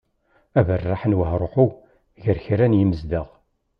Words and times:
Aberreḥ 0.59 1.01
s 1.11 1.13
wahruḥu 1.17 1.67
gar 2.23 2.37
kra 2.45 2.65
n 2.67 2.77
yimezdaɣ 2.77 3.27